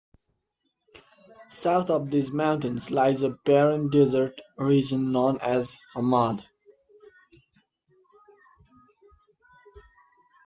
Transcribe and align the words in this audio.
South 1.51 1.91
of 1.91 2.09
these 2.09 2.31
mountains 2.31 2.89
lies 2.89 3.21
a 3.21 3.29
barren 3.45 3.87
desert 3.91 4.41
region 4.57 5.11
known 5.11 5.37
as 5.41 5.77
the 5.93 6.01
Hamad. 6.01 6.43